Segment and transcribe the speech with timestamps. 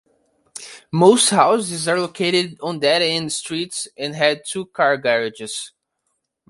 [0.91, 5.73] Most houses are located on dead-end streets and had two car garages.